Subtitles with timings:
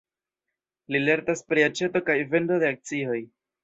[0.95, 3.25] Li lertas pri aĉeto kaj vendo de akcioj.